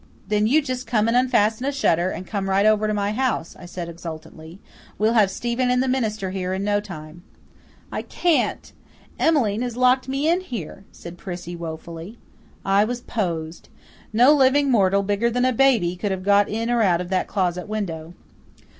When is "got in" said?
16.23-16.71